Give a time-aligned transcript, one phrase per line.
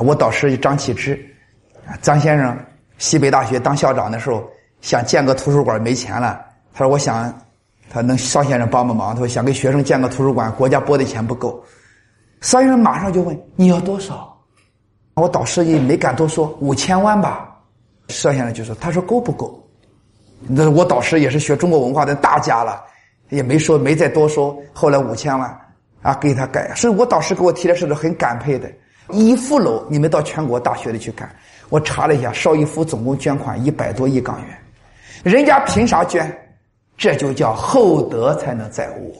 [0.00, 1.18] 我导师张启之，
[2.02, 2.56] 张先生，
[2.98, 4.48] 西北大学当校长的时候
[4.80, 7.32] 想建个图书馆没钱了，他说我想，
[7.88, 11.62] 他能邵先生帮帮忙，他说想给学生建个图书馆，国家拨的钱不够，
[12.40, 14.36] 邵先生马上就问你要多少，
[15.14, 17.56] 我导师也没敢多说，五千万吧，
[18.08, 19.66] 邵先生就说他说够不够，
[20.46, 22.82] 那我导师也是学中国文化的大家了，
[23.30, 25.58] 也没说没再多说，后来五千万
[26.02, 28.70] 啊给他盖，所以我导师给我提的是很感佩的。
[29.10, 31.28] 一富楼，你们到全国大学里去看。
[31.68, 34.58] 我查了一下，邵逸夫总共捐款一百多亿港元，
[35.24, 36.30] 人家凭啥捐？
[36.96, 39.14] 这就叫厚德才能载物。